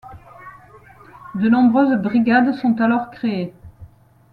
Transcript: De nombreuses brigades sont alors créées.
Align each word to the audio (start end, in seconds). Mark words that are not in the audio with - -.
De 1.35 1.47
nombreuses 1.47 2.01
brigades 2.01 2.55
sont 2.55 2.81
alors 2.81 3.11
créées. 3.11 3.53